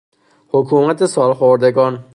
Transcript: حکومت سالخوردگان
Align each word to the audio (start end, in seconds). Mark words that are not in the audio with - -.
حکومت 0.49 1.05
سالخوردگان 1.05 2.05